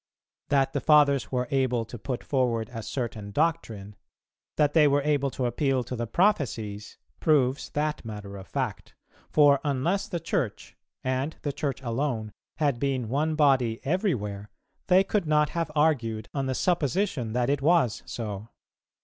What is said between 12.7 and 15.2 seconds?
been one body everywhere, they